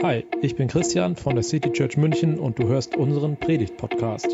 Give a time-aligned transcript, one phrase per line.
[0.00, 4.28] Hi, ich bin Christian von der City Church München und du hörst unseren Predigt-Podcast.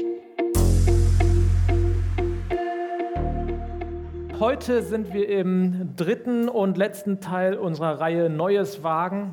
[4.39, 9.33] Heute sind wir im dritten und letzten Teil unserer Reihe Neues Wagen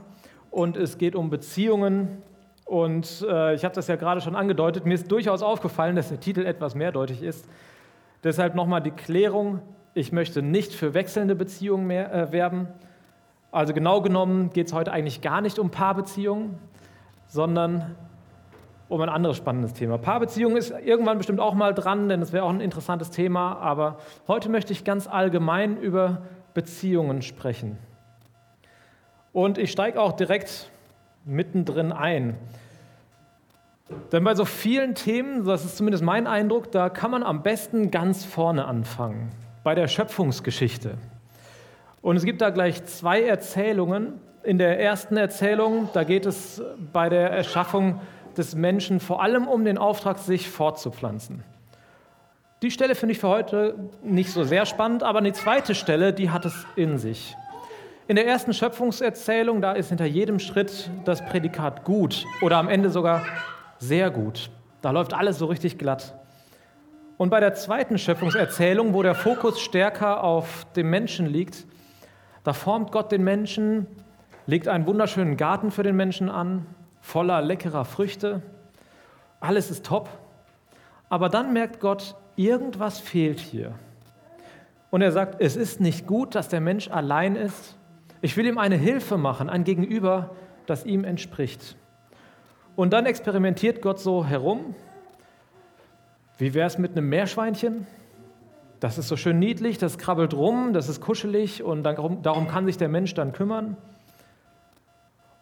[0.52, 2.23] und es geht um Beziehungen.
[2.63, 6.21] Und äh, ich habe das ja gerade schon angedeutet, mir ist durchaus aufgefallen, dass der
[6.21, 7.45] Titel etwas mehrdeutig ist.
[8.23, 9.59] Deshalb nochmal die Klärung,
[9.93, 12.69] ich möchte nicht für wechselnde Beziehungen mehr äh, werben,
[13.51, 16.57] also genau genommen geht es heute eigentlich gar nicht um Paarbeziehungen,
[17.28, 17.96] sondern
[18.87, 19.97] um ein anderes spannendes Thema.
[19.97, 23.97] Paarbeziehung ist irgendwann bestimmt auch mal dran, denn es wäre auch ein interessantes Thema, aber
[24.27, 27.77] heute möchte ich ganz allgemein über Beziehungen sprechen.
[29.33, 30.69] Und ich steige auch direkt
[31.24, 32.38] mittendrin ein.
[34.11, 37.91] Denn bei so vielen Themen, das ist zumindest mein Eindruck, da kann man am besten
[37.91, 39.31] ganz vorne anfangen,
[39.63, 40.97] bei der Schöpfungsgeschichte.
[42.02, 44.19] Und es gibt da gleich zwei Erzählungen.
[44.44, 48.02] In der ersten Erzählung, da geht es bei der Erschaffung
[48.35, 51.44] des Menschen vor allem um den Auftrag, sich fortzupflanzen.
[52.63, 56.29] Die Stelle finde ich für heute nicht so sehr spannend, aber die zweite Stelle, die
[56.29, 57.35] hat es in sich.
[58.07, 62.89] In der ersten Schöpfungserzählung, da ist hinter jedem Schritt das Prädikat gut oder am Ende
[62.89, 63.23] sogar
[63.77, 64.49] sehr gut.
[64.81, 66.16] Da läuft alles so richtig glatt.
[67.17, 71.66] Und bei der zweiten Schöpfungserzählung, wo der Fokus stärker auf dem Menschen liegt,
[72.44, 73.88] da formt Gott den Menschen,
[74.47, 76.66] legt einen wunderschönen Garten für den Menschen an,
[77.02, 78.42] voller leckerer Früchte.
[79.39, 80.09] Alles ist top.
[81.09, 83.73] Aber dann merkt Gott, irgendwas fehlt hier.
[84.89, 87.78] Und er sagt, es ist nicht gut, dass der Mensch allein ist.
[88.22, 90.31] Ich will ihm eine Hilfe machen, ein Gegenüber,
[90.66, 91.75] das ihm entspricht.
[92.75, 94.75] Und dann experimentiert Gott so herum.
[96.38, 97.88] Wie wäre es mit einem Meerschweinchen?
[98.81, 102.65] Das ist so schön niedlich, das krabbelt rum, das ist kuschelig und darum, darum kann
[102.65, 103.77] sich der Mensch dann kümmern.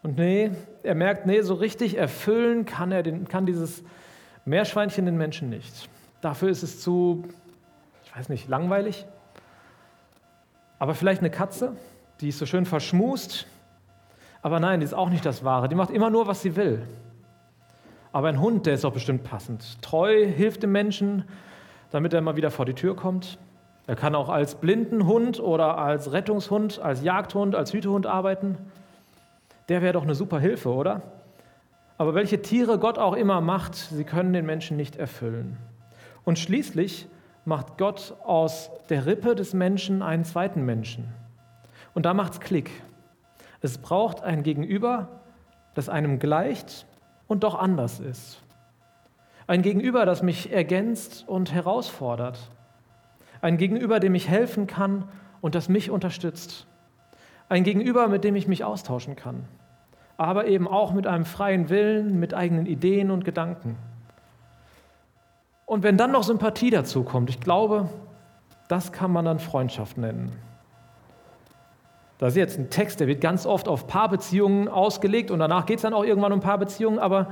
[0.03, 0.51] Und nee,
[0.83, 3.81] er merkt, nee, so richtig erfüllen kann, er den, kann dieses
[4.43, 5.89] Meerschweinchen den Menschen nicht.
[6.19, 7.23] Dafür ist es zu,
[8.03, 9.05] ich weiß nicht, langweilig.
[10.77, 11.77] Aber vielleicht eine Katze,
[12.19, 13.47] die ist so schön verschmust.
[14.41, 15.69] Aber nein, die ist auch nicht das Wahre.
[15.69, 16.85] Die macht immer nur, was sie will.
[18.11, 19.81] Aber ein Hund, der ist doch bestimmt passend.
[19.81, 21.23] Treu, hilft dem Menschen,
[21.91, 23.39] damit er mal wieder vor die Tür kommt.
[23.87, 28.57] Er kann auch als Blindenhund oder als Rettungshund, als Jagdhund, als Hütehund arbeiten.
[29.67, 31.01] Der wäre doch eine super Hilfe, oder?
[31.97, 35.57] Aber welche Tiere Gott auch immer macht, sie können den Menschen nicht erfüllen.
[36.23, 37.07] Und schließlich
[37.45, 41.13] macht Gott aus der Rippe des Menschen einen zweiten Menschen.
[41.93, 42.69] Und da macht's Klick.
[43.61, 45.07] Es braucht ein Gegenüber,
[45.73, 46.85] das einem gleicht
[47.27, 48.41] und doch anders ist.
[49.49, 52.37] Ein Gegenüber, das mich ergänzt und herausfordert.
[53.41, 55.05] Ein Gegenüber, dem ich helfen kann
[55.41, 56.67] und das mich unterstützt.
[57.49, 59.45] Ein Gegenüber, mit dem ich mich austauschen kann.
[60.17, 63.75] Aber eben auch mit einem freien Willen, mit eigenen Ideen und Gedanken.
[65.65, 67.89] Und wenn dann noch Sympathie dazu kommt, ich glaube,
[68.67, 70.31] das kann man dann Freundschaft nennen.
[72.19, 75.77] Das ist jetzt ein Text, der wird ganz oft auf Paarbeziehungen ausgelegt und danach geht
[75.77, 77.29] es dann auch irgendwann um Paarbeziehungen, aber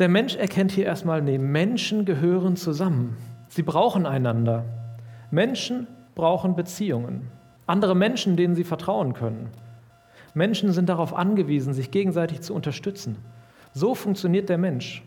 [0.00, 3.16] der Mensch erkennt hier erstmal, nee, Menschen gehören zusammen.
[3.48, 4.64] Sie brauchen einander.
[5.30, 7.28] Menschen brauchen Beziehungen.
[7.66, 9.50] Andere Menschen, denen sie vertrauen können.
[10.34, 13.16] Menschen sind darauf angewiesen, sich gegenseitig zu unterstützen.
[13.74, 15.02] So funktioniert der Mensch.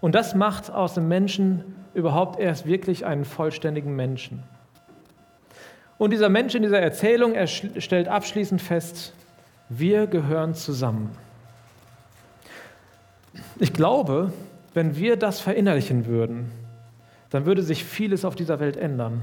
[0.00, 4.42] Und das macht aus dem Menschen überhaupt erst wirklich einen vollständigen Menschen.
[5.96, 9.14] Und dieser Mensch in dieser Erzählung er stellt abschließend fest,
[9.68, 11.10] wir gehören zusammen.
[13.58, 14.32] Ich glaube,
[14.74, 16.50] wenn wir das verinnerlichen würden,
[17.30, 19.22] dann würde sich vieles auf dieser Welt ändern.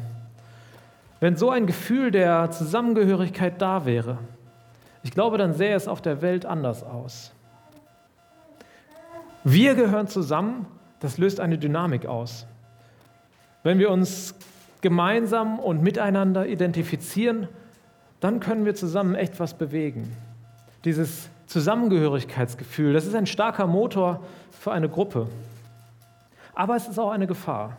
[1.19, 4.17] Wenn so ein Gefühl der Zusammengehörigkeit da wäre,
[5.03, 7.31] ich glaube, dann sähe es auf der Welt anders aus.
[9.43, 10.67] Wir gehören zusammen,
[10.99, 12.45] das löst eine Dynamik aus.
[13.63, 14.35] Wenn wir uns
[14.81, 17.47] gemeinsam und miteinander identifizieren,
[18.19, 20.15] dann können wir zusammen echt was bewegen.
[20.85, 24.21] Dieses Zusammengehörigkeitsgefühl, das ist ein starker Motor
[24.57, 25.27] für eine Gruppe.
[26.53, 27.75] Aber es ist auch eine Gefahr.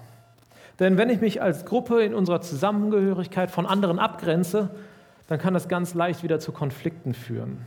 [0.78, 4.68] Denn wenn ich mich als Gruppe in unserer Zusammengehörigkeit von anderen abgrenze,
[5.26, 7.64] dann kann das ganz leicht wieder zu Konflikten führen,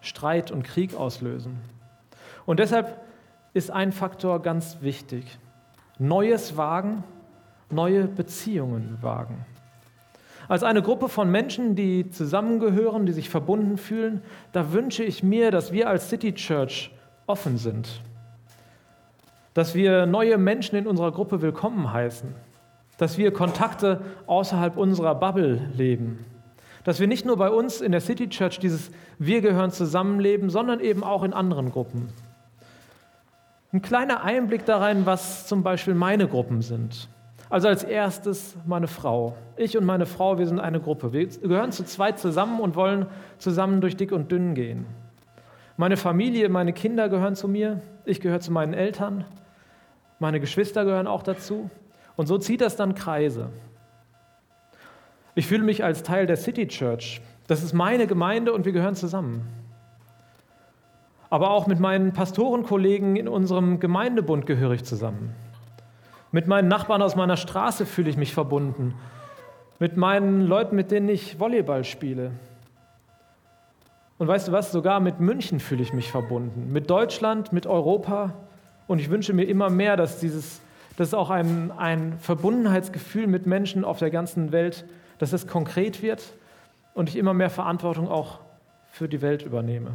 [0.00, 1.60] Streit und Krieg auslösen.
[2.46, 2.98] Und deshalb
[3.52, 5.38] ist ein Faktor ganz wichtig.
[5.98, 7.04] Neues wagen,
[7.68, 9.44] neue Beziehungen wagen.
[10.48, 14.22] Als eine Gruppe von Menschen, die zusammengehören, die sich verbunden fühlen,
[14.52, 16.92] da wünsche ich mir, dass wir als City Church
[17.26, 18.00] offen sind.
[19.54, 22.28] Dass wir neue Menschen in unserer Gruppe willkommen heißen.
[22.98, 26.24] Dass wir Kontakte außerhalb unserer Bubble leben.
[26.84, 30.78] Dass wir nicht nur bei uns in der City Church dieses Wir gehören zusammenleben, sondern
[30.78, 32.08] eben auch in anderen Gruppen.
[33.72, 37.08] Ein kleiner Einblick darin, was zum Beispiel meine Gruppen sind.
[37.48, 39.36] Also als erstes meine Frau.
[39.56, 41.12] Ich und meine Frau, wir sind eine Gruppe.
[41.12, 43.06] Wir gehören zu zweit zusammen und wollen
[43.38, 44.86] zusammen durch dick und dünn gehen.
[45.76, 47.80] Meine Familie, meine Kinder gehören zu mir.
[48.04, 49.24] Ich gehöre zu meinen Eltern.
[50.18, 51.70] Meine Geschwister gehören auch dazu.
[52.16, 53.50] Und so zieht das dann Kreise.
[55.34, 57.20] Ich fühle mich als Teil der City Church.
[57.46, 59.46] Das ist meine Gemeinde und wir gehören zusammen.
[61.28, 65.34] Aber auch mit meinen Pastorenkollegen in unserem Gemeindebund gehöre ich zusammen.
[66.36, 68.92] Mit meinen Nachbarn aus meiner Straße fühle ich mich verbunden.
[69.78, 72.32] Mit meinen Leuten, mit denen ich Volleyball spiele.
[74.18, 76.70] Und weißt du was, sogar mit München fühle ich mich verbunden.
[76.74, 78.34] Mit Deutschland, mit Europa.
[78.86, 80.60] Und ich wünsche mir immer mehr, dass dieses,
[80.98, 84.84] dass auch ein, ein Verbundenheitsgefühl mit Menschen auf der ganzen Welt
[85.16, 86.22] dass es konkret wird
[86.92, 88.40] und ich immer mehr Verantwortung auch
[88.90, 89.92] für die Welt übernehme.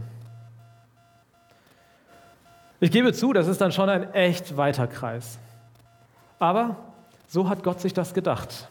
[2.79, 5.37] Ich gebe zu, das ist dann schon ein echt weiter Kreis.
[6.41, 6.77] Aber
[7.27, 8.67] so hat Gott sich das gedacht,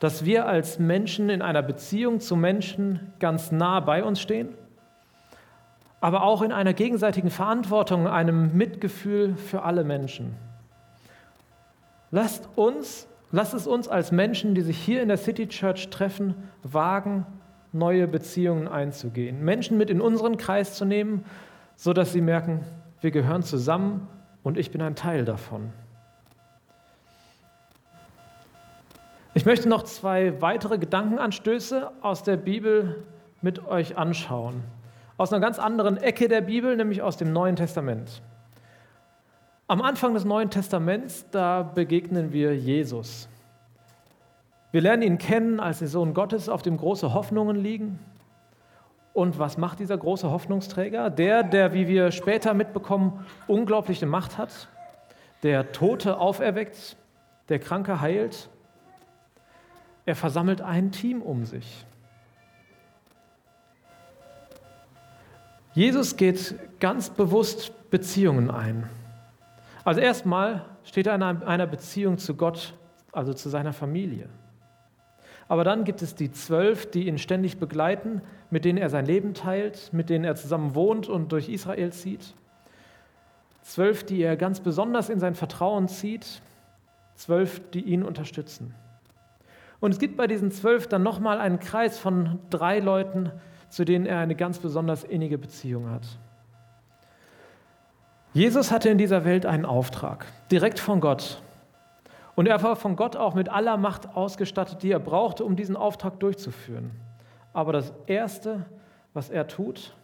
[0.00, 4.50] dass wir als Menschen in einer Beziehung zu Menschen ganz nah bei uns stehen,
[6.02, 10.36] aber auch in einer gegenseitigen Verantwortung, einem Mitgefühl für alle Menschen.
[12.10, 16.36] Lasst uns Lass es uns als Menschen, die sich hier in der City Church treffen,
[16.62, 17.26] wagen,
[17.72, 19.44] neue Beziehungen einzugehen.
[19.44, 21.24] Menschen mit in unseren Kreis zu nehmen,
[21.74, 22.60] sodass sie merken,
[23.00, 24.06] wir gehören zusammen
[24.44, 25.72] und ich bin ein Teil davon.
[29.36, 33.02] Ich möchte noch zwei weitere Gedankenanstöße aus der Bibel
[33.42, 34.62] mit euch anschauen.
[35.16, 38.22] Aus einer ganz anderen Ecke der Bibel, nämlich aus dem Neuen Testament.
[39.66, 43.28] Am Anfang des Neuen Testaments, da begegnen wir Jesus.
[44.70, 47.98] Wir lernen ihn kennen als den Sohn Gottes, auf dem große Hoffnungen liegen.
[49.14, 51.10] Und was macht dieser große Hoffnungsträger?
[51.10, 54.68] Der, der, wie wir später mitbekommen, unglaubliche Macht hat,
[55.42, 56.96] der Tote auferweckt,
[57.48, 58.48] der Kranke heilt.
[60.06, 61.86] Er versammelt ein Team um sich.
[65.72, 68.88] Jesus geht ganz bewusst Beziehungen ein.
[69.84, 72.74] Also erstmal steht er in einer Beziehung zu Gott,
[73.12, 74.28] also zu seiner Familie.
[75.48, 79.34] Aber dann gibt es die zwölf, die ihn ständig begleiten, mit denen er sein Leben
[79.34, 82.34] teilt, mit denen er zusammen wohnt und durch Israel zieht.
[83.62, 86.42] Zwölf, die er ganz besonders in sein Vertrauen zieht.
[87.14, 88.74] Zwölf, die ihn unterstützen.
[89.84, 93.30] Und es gibt bei diesen zwölf dann nochmal einen Kreis von drei Leuten,
[93.68, 96.06] zu denen er eine ganz besonders innige Beziehung hat.
[98.32, 101.42] Jesus hatte in dieser Welt einen Auftrag, direkt von Gott.
[102.34, 105.76] Und er war von Gott auch mit aller Macht ausgestattet, die er brauchte, um diesen
[105.76, 106.90] Auftrag durchzuführen.
[107.52, 108.64] Aber das Erste,
[109.12, 109.94] was er tut,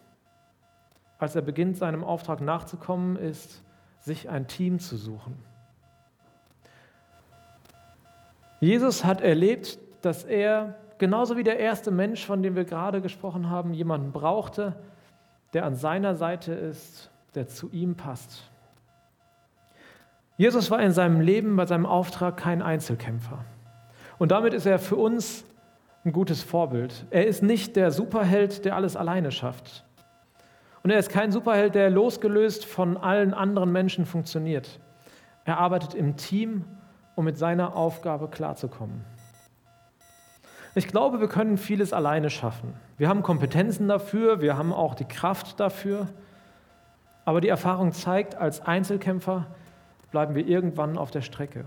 [1.17, 3.63] als er beginnt, seinem Auftrag nachzukommen, ist,
[3.99, 5.39] sich ein Team zu suchen.
[8.61, 13.49] Jesus hat erlebt, dass er, genauso wie der erste Mensch, von dem wir gerade gesprochen
[13.49, 14.75] haben, jemanden brauchte,
[15.53, 18.49] der an seiner Seite ist, der zu ihm passt.
[20.37, 23.43] Jesus war in seinem Leben, bei seinem Auftrag kein Einzelkämpfer.
[24.19, 25.43] Und damit ist er für uns
[26.05, 27.05] ein gutes Vorbild.
[27.09, 29.85] Er ist nicht der Superheld, der alles alleine schafft.
[30.83, 34.79] Und er ist kein Superheld, der losgelöst von allen anderen Menschen funktioniert.
[35.45, 36.65] Er arbeitet im Team,
[37.15, 39.03] um mit seiner Aufgabe klarzukommen.
[40.73, 42.73] Ich glaube, wir können vieles alleine schaffen.
[42.97, 46.07] Wir haben Kompetenzen dafür, wir haben auch die Kraft dafür.
[47.25, 49.47] Aber die Erfahrung zeigt, als Einzelkämpfer
[50.11, 51.65] bleiben wir irgendwann auf der Strecke.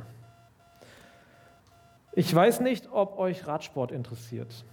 [2.13, 4.65] Ich weiß nicht, ob euch Radsport interessiert.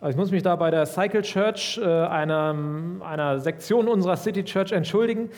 [0.00, 2.54] Also ich muss mich da bei der Cycle Church, äh, einer,
[3.00, 5.30] einer Sektion unserer City Church, entschuldigen.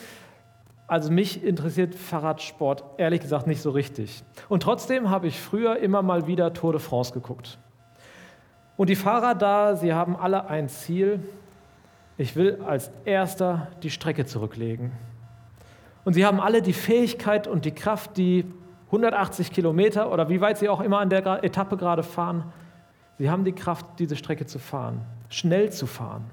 [0.88, 4.22] Also mich interessiert Fahrradsport ehrlich gesagt nicht so richtig.
[4.48, 7.58] Und trotzdem habe ich früher immer mal wieder Tour de France geguckt.
[8.76, 11.20] Und die Fahrer da, sie haben alle ein Ziel,
[12.18, 14.92] ich will als erster die Strecke zurücklegen.
[16.04, 18.44] Und sie haben alle die Fähigkeit und die Kraft, die
[18.86, 22.44] 180 Kilometer oder wie weit sie auch immer an der Etappe gerade fahren,
[23.18, 26.30] sie haben die Kraft, diese Strecke zu fahren, schnell zu fahren.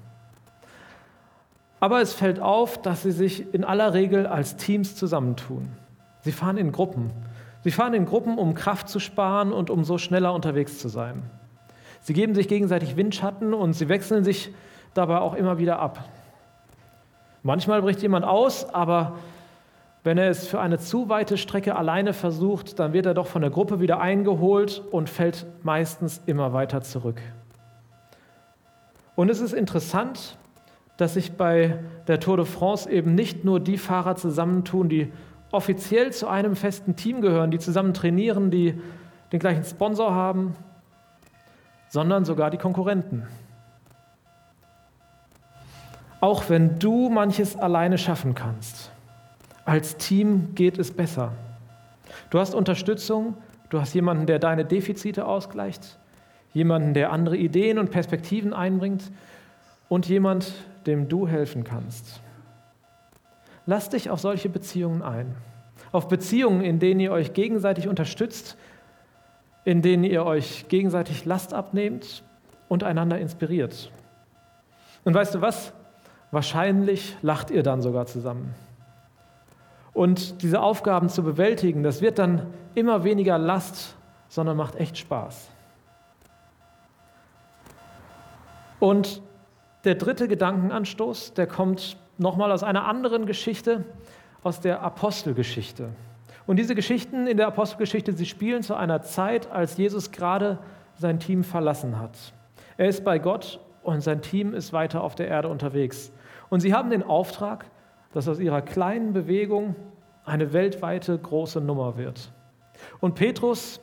[1.84, 5.68] Aber es fällt auf, dass sie sich in aller Regel als Teams zusammentun.
[6.20, 7.10] Sie fahren in Gruppen.
[7.62, 11.24] Sie fahren in Gruppen, um Kraft zu sparen und um so schneller unterwegs zu sein.
[12.00, 14.50] Sie geben sich gegenseitig Windschatten und sie wechseln sich
[14.94, 16.08] dabei auch immer wieder ab.
[17.42, 19.18] Manchmal bricht jemand aus, aber
[20.04, 23.42] wenn er es für eine zu weite Strecke alleine versucht, dann wird er doch von
[23.42, 27.20] der Gruppe wieder eingeholt und fällt meistens immer weiter zurück.
[29.16, 30.38] Und es ist interessant,
[30.96, 35.12] dass sich bei der Tour de France eben nicht nur die Fahrer zusammentun, die
[35.50, 38.74] offiziell zu einem festen Team gehören, die zusammen trainieren, die
[39.32, 40.54] den gleichen Sponsor haben,
[41.88, 43.26] sondern sogar die Konkurrenten.
[46.20, 48.90] Auch wenn du manches alleine schaffen kannst,
[49.64, 51.32] als Team geht es besser.
[52.30, 53.36] Du hast Unterstützung,
[53.70, 55.98] du hast jemanden, der deine Defizite ausgleicht,
[56.52, 59.10] jemanden, der andere Ideen und Perspektiven einbringt
[59.88, 60.52] und jemand,
[60.86, 62.20] dem du helfen kannst.
[63.66, 65.34] Lass dich auf solche Beziehungen ein.
[65.92, 68.56] Auf Beziehungen, in denen ihr euch gegenseitig unterstützt,
[69.64, 72.22] in denen ihr euch gegenseitig Last abnehmt
[72.68, 73.90] und einander inspiriert.
[75.04, 75.72] Und weißt du was?
[76.30, 78.54] Wahrscheinlich lacht ihr dann sogar zusammen.
[79.92, 83.94] Und diese Aufgaben zu bewältigen, das wird dann immer weniger Last,
[84.28, 85.48] sondern macht echt Spaß.
[88.80, 89.22] Und
[89.84, 93.84] der dritte Gedankenanstoß, der kommt nochmal aus einer anderen Geschichte,
[94.42, 95.90] aus der Apostelgeschichte.
[96.46, 100.58] Und diese Geschichten in der Apostelgeschichte, sie spielen zu einer Zeit, als Jesus gerade
[100.96, 102.16] sein Team verlassen hat.
[102.76, 106.12] Er ist bei Gott und sein Team ist weiter auf der Erde unterwegs.
[106.50, 107.66] Und sie haben den Auftrag,
[108.12, 109.74] dass aus ihrer kleinen Bewegung
[110.24, 112.32] eine weltweite große Nummer wird.
[113.00, 113.80] Und Petrus,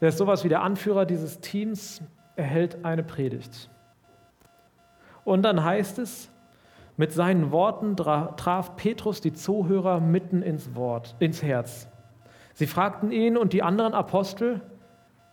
[0.00, 2.02] der ist sowas wie der Anführer dieses Teams,
[2.36, 3.70] erhält eine Predigt.
[5.24, 6.30] Und dann heißt es,
[6.96, 11.88] mit seinen Worten traf Petrus die Zuhörer mitten ins Wort, ins Herz.
[12.54, 14.60] Sie fragten ihn und die anderen Apostel,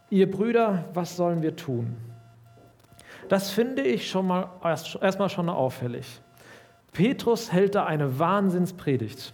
[0.10, 1.98] ihr Brüder, was sollen wir tun?
[3.27, 6.22] Das finde ich schon mal erstmal schon auffällig.
[6.93, 9.34] Petrus hält da eine Wahnsinnspredigt.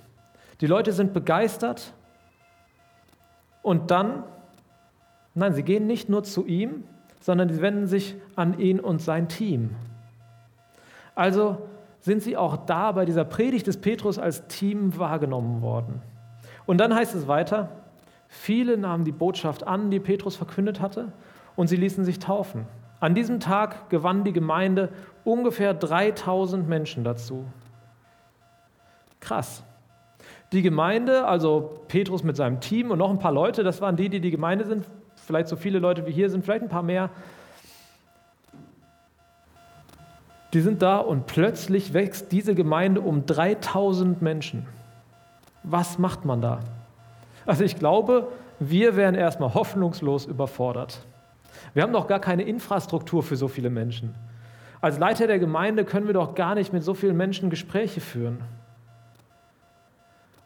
[0.61, 1.93] Die Leute sind begeistert
[3.61, 4.23] und dann,
[5.33, 6.83] nein, sie gehen nicht nur zu ihm,
[7.19, 9.75] sondern sie wenden sich an ihn und sein Team.
[11.15, 11.57] Also
[12.01, 16.01] sind sie auch da bei dieser Predigt des Petrus als Team wahrgenommen worden.
[16.65, 17.69] Und dann heißt es weiter,
[18.27, 21.11] viele nahmen die Botschaft an, die Petrus verkündet hatte,
[21.55, 22.67] und sie ließen sich taufen.
[22.99, 24.89] An diesem Tag gewann die Gemeinde
[25.23, 27.45] ungefähr 3000 Menschen dazu.
[29.19, 29.63] Krass.
[30.51, 34.09] Die Gemeinde, also Petrus mit seinem Team und noch ein paar Leute, das waren die,
[34.09, 37.09] die die Gemeinde sind, vielleicht so viele Leute wie hier sind, vielleicht ein paar mehr,
[40.53, 44.65] Die sind da und plötzlich wächst diese Gemeinde um 3000 Menschen.
[45.63, 46.59] Was macht man da?
[47.45, 48.27] Also ich glaube,
[48.59, 51.05] wir wären erstmal hoffnungslos überfordert.
[51.73, 54.15] Wir haben doch gar keine Infrastruktur für so viele Menschen.
[54.81, 58.39] Als Leiter der Gemeinde können wir doch gar nicht mit so vielen Menschen Gespräche führen.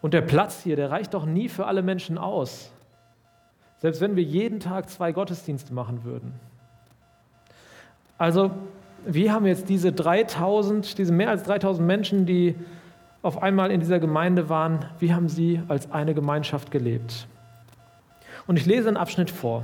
[0.02, 2.72] Und der Platz hier, der reicht doch nie für alle Menschen aus.
[3.80, 6.34] Selbst wenn wir jeden Tag zwei Gottesdienste machen würden.
[8.18, 8.52] Also
[9.06, 12.56] wie haben jetzt diese 3000, diese mehr als 3000 Menschen, die
[13.22, 17.28] auf einmal in dieser Gemeinde waren, wie haben sie als eine Gemeinschaft gelebt?
[18.48, 19.64] Und ich lese einen Abschnitt vor.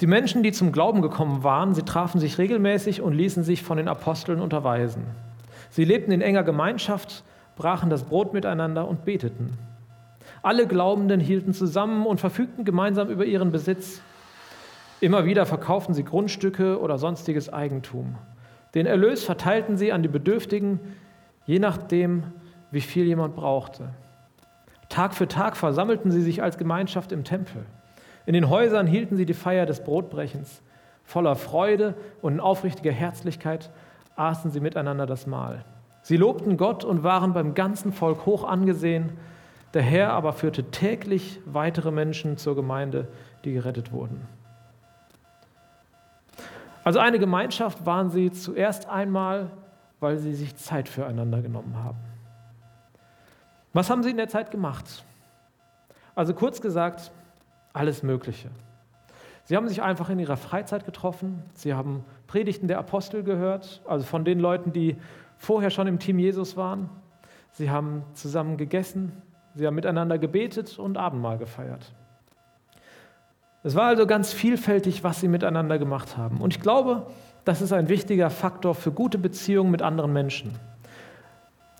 [0.00, 3.76] Die Menschen, die zum Glauben gekommen waren, sie trafen sich regelmäßig und ließen sich von
[3.76, 5.04] den Aposteln unterweisen.
[5.70, 7.22] Sie lebten in enger Gemeinschaft,
[7.56, 9.56] brachen das Brot miteinander und beteten.
[10.42, 14.00] Alle Glaubenden hielten zusammen und verfügten gemeinsam über ihren Besitz.
[15.00, 18.16] Immer wieder verkauften sie Grundstücke oder sonstiges Eigentum.
[18.74, 20.80] Den Erlös verteilten sie an die Bedürftigen,
[21.44, 22.24] je nachdem,
[22.70, 23.90] wie viel jemand brauchte.
[24.88, 27.64] Tag für Tag versammelten sie sich als Gemeinschaft im Tempel.
[28.26, 30.62] In den Häusern hielten sie die Feier des Brotbrechens.
[31.04, 33.70] Voller Freude und in aufrichtiger Herzlichkeit
[34.16, 35.64] aßen sie miteinander das Mahl.
[36.02, 39.12] Sie lobten Gott und waren beim ganzen Volk hoch angesehen.
[39.74, 43.08] Der Herr aber führte täglich weitere Menschen zur Gemeinde,
[43.44, 44.26] die gerettet wurden.
[46.84, 49.50] Also eine Gemeinschaft waren sie zuerst einmal,
[50.00, 51.98] weil sie sich Zeit füreinander genommen haben.
[53.72, 55.04] Was haben sie in der Zeit gemacht?
[56.14, 57.12] Also kurz gesagt,
[57.72, 58.50] alles Mögliche.
[59.44, 64.04] Sie haben sich einfach in ihrer Freizeit getroffen, sie haben Predigten der Apostel gehört, also
[64.04, 64.96] von den Leuten, die
[65.36, 66.88] vorher schon im Team Jesus waren.
[67.50, 69.12] Sie haben zusammen gegessen,
[69.54, 71.92] sie haben miteinander gebetet und Abendmahl gefeiert.
[73.64, 76.40] Es war also ganz vielfältig, was sie miteinander gemacht haben.
[76.40, 77.06] Und ich glaube,
[77.44, 80.52] das ist ein wichtiger Faktor für gute Beziehungen mit anderen Menschen.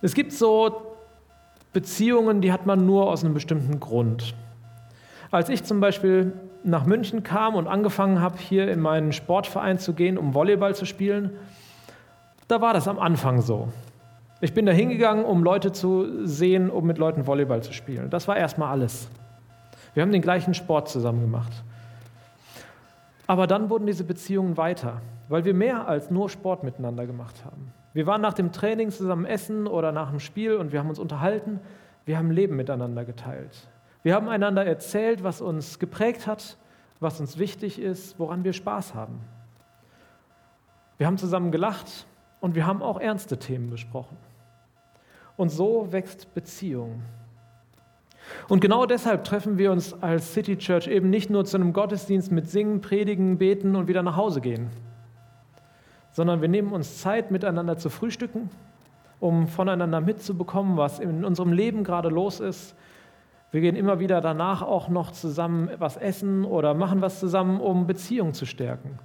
[0.01, 0.93] Es gibt so
[1.73, 4.33] Beziehungen, die hat man nur aus einem bestimmten Grund.
[5.31, 9.93] Als ich zum Beispiel nach München kam und angefangen habe, hier in meinen Sportverein zu
[9.93, 11.31] gehen, um Volleyball zu spielen,
[12.47, 13.69] da war das am Anfang so.
[14.39, 18.09] Ich bin da hingegangen, um Leute zu sehen, um mit Leuten Volleyball zu spielen.
[18.09, 19.09] Das war erstmal alles.
[19.93, 21.63] Wir haben den gleichen Sport zusammen gemacht.
[23.33, 27.73] Aber dann wurden diese Beziehungen weiter, weil wir mehr als nur Sport miteinander gemacht haben.
[27.91, 30.99] Wir waren nach dem Training zusammen essen oder nach dem Spiel und wir haben uns
[30.99, 31.59] unterhalten.
[32.05, 33.71] Wir haben Leben miteinander geteilt.
[34.03, 36.59] Wir haben einander erzählt, was uns geprägt hat,
[36.99, 39.19] was uns wichtig ist, woran wir Spaß haben.
[40.99, 42.05] Wir haben zusammen gelacht
[42.39, 44.15] und wir haben auch ernste Themen besprochen.
[45.37, 47.01] Und so wächst Beziehung.
[48.47, 52.31] Und genau deshalb treffen wir uns als City Church eben nicht nur zu einem Gottesdienst
[52.31, 54.69] mit Singen, Predigen, Beten und wieder nach Hause gehen,
[56.11, 58.49] sondern wir nehmen uns Zeit, miteinander zu frühstücken,
[59.19, 62.75] um voneinander mitzubekommen, was in unserem Leben gerade los ist.
[63.51, 67.87] Wir gehen immer wieder danach auch noch zusammen was essen oder machen was zusammen, um
[67.87, 68.97] Beziehungen zu stärken.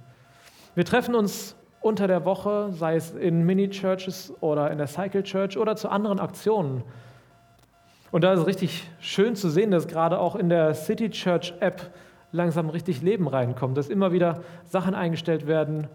[0.75, 5.57] Wir treffen uns unter der Woche, sei es in Mini-Churches oder in der Cycle Church
[5.57, 6.83] oder zu anderen Aktionen.
[8.11, 11.53] Und da ist es richtig schön zu sehen, dass gerade auch in der City Church
[11.59, 11.91] App
[12.31, 15.87] langsam richtig Leben reinkommt, dass immer wieder Sachen eingestellt werden,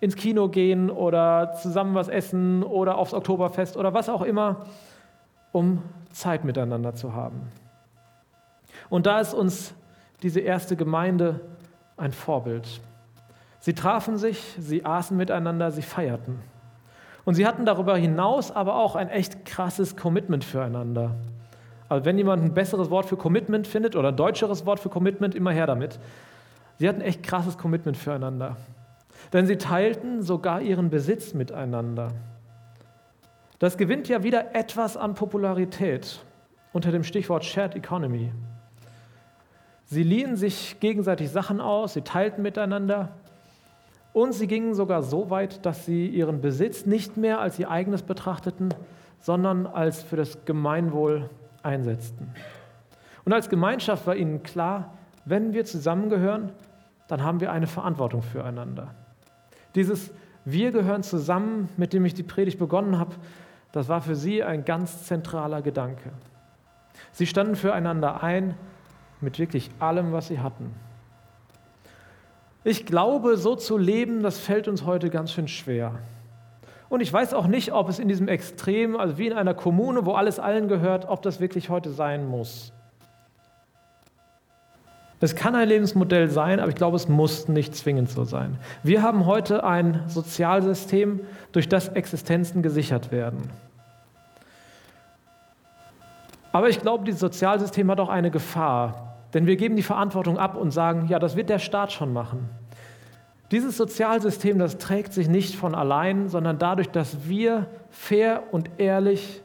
[0.00, 4.66] ins Kino gehen oder zusammen was essen oder aufs Oktoberfest oder was auch immer,
[5.52, 5.82] um
[6.12, 7.48] Zeit miteinander zu haben.
[8.88, 9.74] Und da ist uns
[10.22, 11.40] diese erste Gemeinde
[11.96, 12.80] ein Vorbild.
[13.58, 16.40] Sie trafen sich, sie aßen miteinander, sie feierten.
[17.24, 21.16] Und sie hatten darüber hinaus aber auch ein echt krasses Commitment füreinander.
[21.88, 25.34] Also wenn jemand ein besseres Wort für Commitment findet oder ein deutscheres Wort für Commitment,
[25.34, 25.98] immer her damit.
[26.78, 28.56] Sie hatten echt krasses Commitment füreinander.
[29.32, 32.12] Denn sie teilten sogar ihren Besitz miteinander.
[33.58, 36.20] Das gewinnt ja wieder etwas an Popularität
[36.72, 38.30] unter dem Stichwort Shared Economy.
[39.86, 43.10] Sie liehen sich gegenseitig Sachen aus, sie teilten miteinander
[44.12, 48.02] und sie gingen sogar so weit, dass sie ihren Besitz nicht mehr als ihr eigenes
[48.02, 48.74] betrachteten,
[49.20, 51.30] sondern als für das Gemeinwohl
[51.66, 52.30] einsetzten.
[53.24, 54.94] Und als Gemeinschaft war ihnen klar,
[55.24, 56.52] wenn wir zusammengehören,
[57.08, 58.94] dann haben wir eine Verantwortung füreinander.
[59.74, 60.12] Dieses
[60.44, 63.16] Wir gehören zusammen, mit dem ich die Predigt begonnen habe,
[63.72, 66.10] das war für sie ein ganz zentraler Gedanke.
[67.12, 68.54] Sie standen füreinander ein
[69.20, 70.72] mit wirklich allem, was sie hatten.
[72.62, 75.98] Ich glaube, so zu leben, das fällt uns heute ganz schön schwer.
[76.88, 80.06] Und ich weiß auch nicht, ob es in diesem Extrem, also wie in einer Kommune,
[80.06, 82.72] wo alles allen gehört, ob das wirklich heute sein muss.
[85.18, 88.58] Es kann ein Lebensmodell sein, aber ich glaube, es muss nicht zwingend so sein.
[88.82, 91.20] Wir haben heute ein Sozialsystem,
[91.52, 93.50] durch das Existenzen gesichert werden.
[96.52, 99.16] Aber ich glaube, dieses Sozialsystem hat auch eine Gefahr.
[99.32, 102.48] Denn wir geben die Verantwortung ab und sagen, ja, das wird der Staat schon machen.
[103.50, 109.42] Dieses Sozialsystem, das trägt sich nicht von allein, sondern dadurch, dass wir fair und ehrlich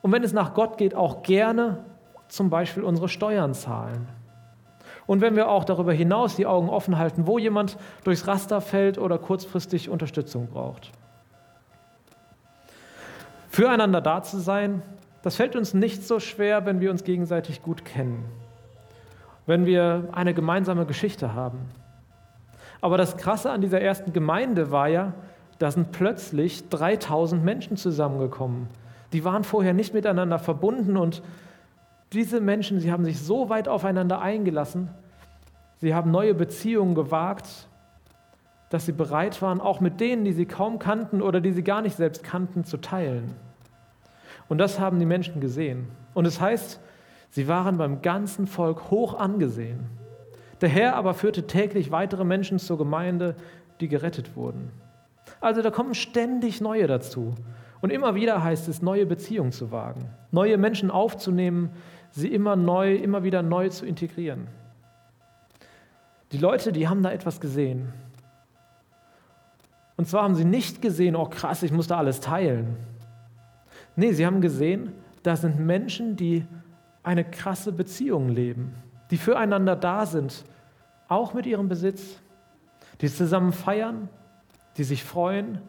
[0.00, 1.84] und wenn es nach Gott geht, auch gerne
[2.28, 4.08] zum Beispiel unsere Steuern zahlen.
[5.06, 8.98] Und wenn wir auch darüber hinaus die Augen offen halten, wo jemand durchs Raster fällt
[8.98, 10.90] oder kurzfristig Unterstützung braucht.
[13.48, 14.82] Füreinander da zu sein,
[15.22, 18.24] das fällt uns nicht so schwer, wenn wir uns gegenseitig gut kennen
[19.46, 21.58] wenn wir eine gemeinsame Geschichte haben.
[22.82, 25.14] Aber das Krasse an dieser ersten Gemeinde war ja,
[25.58, 28.68] da sind plötzlich 3000 Menschen zusammengekommen.
[29.14, 31.22] Die waren vorher nicht miteinander verbunden und
[32.12, 34.90] diese Menschen, sie haben sich so weit aufeinander eingelassen,
[35.80, 37.48] sie haben neue Beziehungen gewagt,
[38.68, 41.80] dass sie bereit waren, auch mit denen, die sie kaum kannten oder die sie gar
[41.80, 43.34] nicht selbst kannten, zu teilen.
[44.50, 45.88] Und das haben die Menschen gesehen.
[46.12, 46.78] Und es heißt,
[47.32, 49.86] Sie waren beim ganzen Volk hoch angesehen.
[50.62, 53.34] Der Herr aber führte täglich weitere Menschen zur Gemeinde,
[53.80, 54.70] die gerettet wurden.
[55.40, 57.34] Also da kommen ständig neue dazu.
[57.80, 61.70] Und immer wieder heißt es, neue Beziehungen zu wagen, neue Menschen aufzunehmen,
[62.10, 64.46] sie immer neu, immer wieder neu zu integrieren.
[66.30, 67.92] Die Leute, die haben da etwas gesehen.
[69.96, 72.76] Und zwar haben sie nicht gesehen, oh krass, ich muss da alles teilen.
[73.96, 74.92] Nee, sie haben gesehen,
[75.24, 76.46] da sind Menschen, die
[77.02, 78.74] eine krasse Beziehung leben,
[79.12, 80.42] die füreinander da sind,
[81.06, 82.16] auch mit ihrem Besitz,
[83.02, 84.08] die zusammen feiern,
[84.78, 85.60] die sich freuen,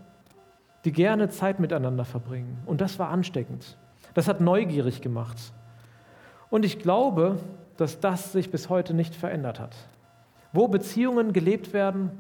[0.86, 2.58] die gerne Zeit miteinander verbringen.
[2.65, 3.77] Und das war ansteckend.
[4.13, 5.38] Das hat neugierig gemacht.
[6.49, 7.38] Und ich glaube,
[7.75, 9.75] dass das sich bis heute nicht verändert hat.
[10.53, 12.12] Wo Beziehungen gelebt werden,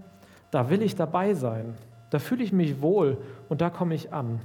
[0.51, 1.77] da will ich dabei sein.
[2.09, 4.41] Da fühle ich mich wohl und da komme ich an.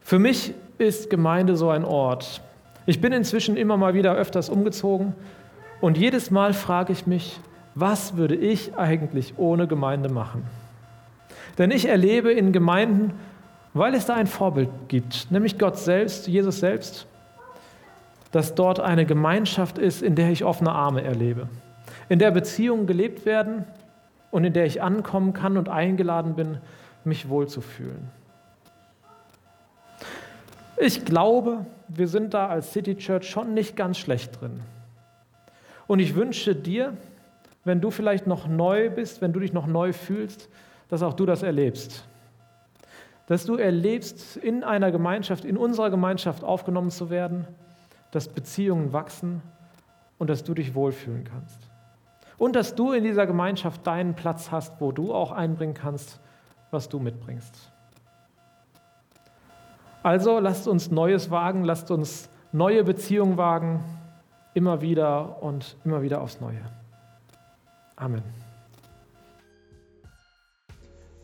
[0.00, 2.42] Für mich ist Gemeinde so ein Ort.
[2.88, 5.12] Ich bin inzwischen immer mal wieder öfters umgezogen
[5.82, 7.38] und jedes Mal frage ich mich,
[7.74, 10.42] was würde ich eigentlich ohne Gemeinde machen?
[11.58, 13.12] Denn ich erlebe in Gemeinden,
[13.74, 17.06] weil es da ein Vorbild gibt, nämlich Gott selbst, Jesus selbst,
[18.32, 21.50] dass dort eine Gemeinschaft ist, in der ich offene Arme erlebe,
[22.08, 23.66] in der Beziehungen gelebt werden
[24.30, 26.56] und in der ich ankommen kann und eingeladen bin,
[27.04, 28.17] mich wohlzufühlen.
[30.80, 34.60] Ich glaube, wir sind da als City Church schon nicht ganz schlecht drin.
[35.88, 36.96] Und ich wünsche dir,
[37.64, 40.48] wenn du vielleicht noch neu bist, wenn du dich noch neu fühlst,
[40.88, 42.06] dass auch du das erlebst.
[43.26, 47.46] Dass du erlebst, in einer Gemeinschaft, in unserer Gemeinschaft aufgenommen zu werden,
[48.10, 49.42] dass Beziehungen wachsen
[50.18, 51.58] und dass du dich wohlfühlen kannst.
[52.38, 56.20] Und dass du in dieser Gemeinschaft deinen Platz hast, wo du auch einbringen kannst,
[56.70, 57.72] was du mitbringst.
[60.08, 63.84] Also lasst uns Neues wagen, lasst uns neue Beziehungen wagen,
[64.54, 66.62] immer wieder und immer wieder aufs Neue.
[67.94, 68.22] Amen.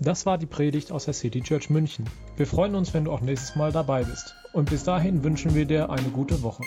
[0.00, 2.04] Das war die Predigt aus der City Church München.
[2.36, 4.34] Wir freuen uns, wenn du auch nächstes Mal dabei bist.
[4.52, 6.62] Und bis dahin wünschen wir dir eine gute Woche.